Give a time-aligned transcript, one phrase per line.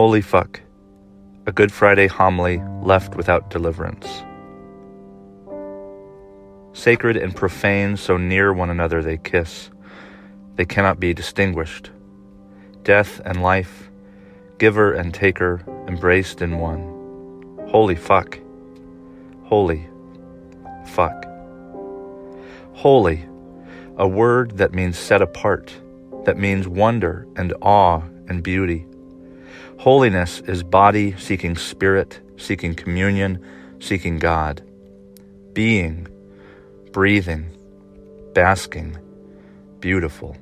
[0.00, 0.60] Holy fuck.
[1.46, 4.22] A Good Friday homily left without deliverance.
[6.72, 9.70] Sacred and profane, so near one another they kiss,
[10.56, 11.90] they cannot be distinguished.
[12.82, 13.90] Death and life,
[14.58, 16.80] giver and taker, embraced in one.
[17.68, 18.38] Holy fuck.
[19.44, 19.86] Holy
[20.86, 21.26] fuck.
[22.72, 23.26] Holy,
[24.00, 25.78] a word that means set apart,
[26.24, 28.86] that means wonder and awe and beauty.
[29.78, 33.44] Holiness is body seeking spirit, seeking communion,
[33.78, 34.62] seeking God.
[35.52, 36.08] Being,
[36.92, 37.54] breathing,
[38.32, 38.96] basking,
[39.80, 40.34] beautiful.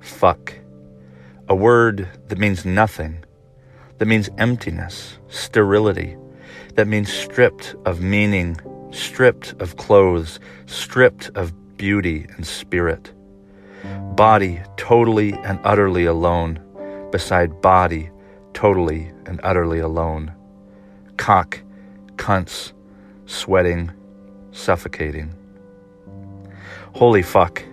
[0.00, 0.52] Fuck.
[1.48, 3.24] A word that means nothing,
[3.96, 6.18] that means emptiness, sterility,
[6.74, 8.60] that means stripped of meaning,
[8.90, 13.10] stripped of clothes, stripped of beauty and spirit.
[14.14, 16.60] Body totally and utterly alone
[17.10, 18.10] beside body,
[18.52, 20.30] totally and utterly alone.
[21.16, 21.62] Cock,
[22.16, 22.74] cunts,
[23.24, 23.90] sweating,
[24.52, 25.32] suffocating.
[26.94, 27.64] Holy fuck.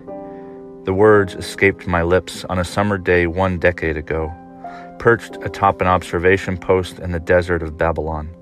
[0.84, 4.32] The words escaped my lips on a summer day one decade ago,
[4.98, 8.34] perched atop an observation post in the desert of Babylon.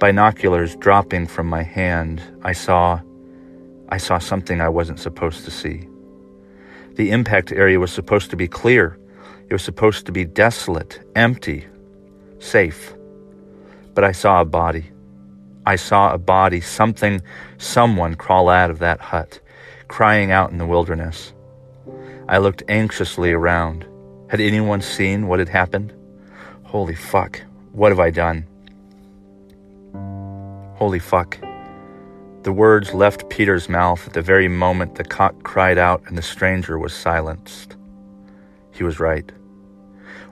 [0.00, 3.00] Binoculars dropping from my hand, I saw
[3.92, 5.86] I saw something I wasn't supposed to see.
[6.94, 8.98] The impact area was supposed to be clear,
[9.50, 11.66] it was supposed to be desolate, empty,
[12.38, 12.94] safe.
[13.92, 14.90] But I saw a body.
[15.66, 17.20] I saw a body, something,
[17.58, 19.40] someone crawl out of that hut,
[19.88, 21.34] crying out in the wilderness.
[22.30, 23.86] I looked anxiously around.
[24.30, 25.92] Had anyone seen what had happened?
[26.62, 28.46] Holy fuck, what have I done?
[30.76, 31.36] Holy fuck.
[32.42, 36.22] The words left Peter's mouth at the very moment the cock cried out and the
[36.22, 37.76] stranger was silenced.
[38.72, 39.30] He was right.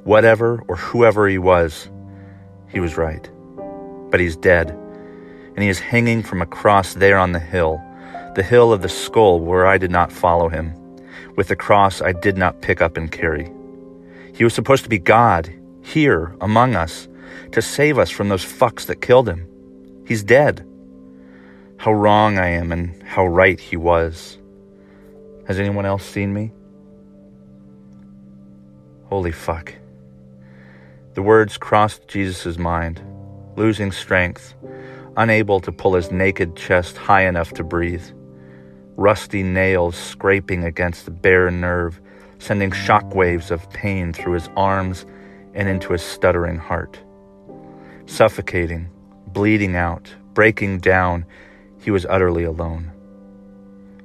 [0.02, 1.88] Whatever or whoever he was,
[2.68, 3.30] he was right.
[4.10, 7.80] But he's dead, and he is hanging from a cross there on the hill,
[8.34, 10.74] the hill of the skull where I did not follow him,
[11.36, 13.52] with the cross I did not pick up and carry.
[14.34, 17.06] He was supposed to be God, here among us,
[17.52, 19.46] to save us from those fucks that killed him.
[20.06, 20.66] He's dead.
[21.80, 24.36] How wrong I am and how right he was.
[25.46, 26.52] Has anyone else seen me?
[29.06, 29.72] Holy fuck.
[31.14, 33.00] The words crossed Jesus' mind,
[33.56, 34.52] losing strength,
[35.16, 38.04] unable to pull his naked chest high enough to breathe.
[38.96, 41.98] Rusty nails scraping against the bare nerve,
[42.38, 45.06] sending shock waves of pain through his arms
[45.54, 47.00] and into his stuttering heart.
[48.04, 48.90] Suffocating,
[49.28, 51.24] bleeding out, breaking down,
[51.80, 52.92] he was utterly alone.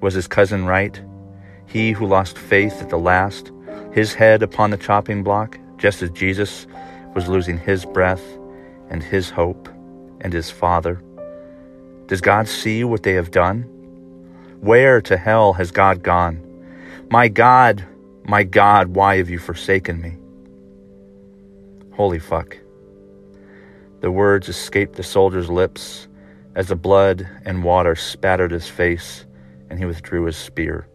[0.02, 1.00] Was his cousin right?
[1.66, 3.52] He who lost faith at the last,
[3.92, 6.68] his head upon the chopping block, just as Jesus
[7.14, 8.24] was losing his breath
[8.90, 9.70] and his hope
[10.22, 11.02] and his father?
[12.08, 13.64] Does God see what they have done?
[14.62, 16.42] Where to hell has God gone?
[17.10, 17.84] My God,
[18.24, 20.18] my God, why have you forsaken me?
[21.94, 22.58] Holy fuck.
[24.02, 26.08] The words escaped the soldier's lips
[26.56, 29.26] as the blood and water spattered his face
[29.70, 30.88] and he withdrew his spear.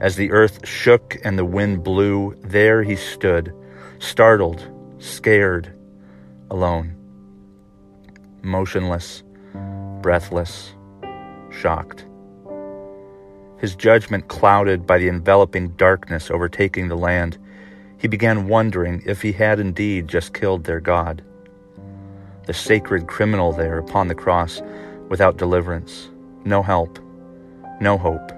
[0.00, 3.52] As the earth shook and the wind blew, there he stood,
[3.98, 5.72] startled scared,
[6.50, 6.94] alone,
[8.42, 9.22] motionless,
[10.00, 10.74] breathless,
[11.50, 12.06] shocked.
[13.58, 17.38] His judgment clouded by the enveloping darkness overtaking the land,
[17.98, 21.22] he began wondering if he had indeed just killed their God.
[22.46, 24.62] The sacred criminal there upon the cross
[25.08, 26.08] without deliverance,
[26.44, 27.00] no help,
[27.80, 28.32] no hope,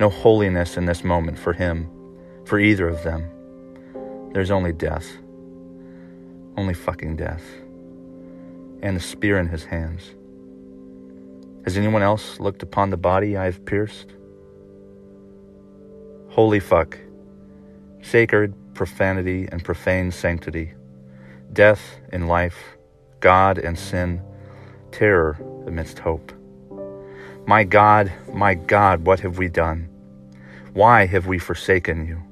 [0.00, 1.88] no holiness in this moment for him,
[2.44, 3.30] for either of them.
[4.32, 5.06] There's only death.
[6.56, 7.42] Only fucking death,
[8.82, 10.02] and the spear in his hands.
[11.64, 14.08] Has anyone else looked upon the body I have pierced?
[16.30, 16.98] Holy fuck,
[18.02, 20.72] sacred profanity and profane sanctity,
[21.52, 22.76] death in life,
[23.20, 24.22] God and sin,
[24.90, 26.32] terror amidst hope.
[27.46, 29.88] My God, my God, what have we done?
[30.72, 32.22] Why have we forsaken you?